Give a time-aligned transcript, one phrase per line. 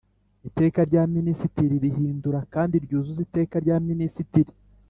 [0.47, 4.51] Iteka rya Minisitiri rihindura kandi ryuzuza Iteka rya Minisitiri